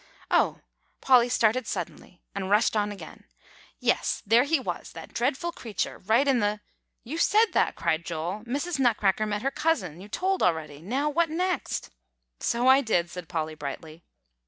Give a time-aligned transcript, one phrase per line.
[0.31, 0.61] "Oh!"
[0.99, 3.25] Polly started suddenly and rushed on again.
[3.79, 6.59] "Yes, there he was, that dreadful creature right in the"
[7.03, 8.43] "You said that," cried Joel.
[8.47, 8.79] "Mrs.
[8.79, 11.91] Nutcracker met her cousin, you told already; now what next?"
[12.39, 14.03] "So I did," said Polly brightly.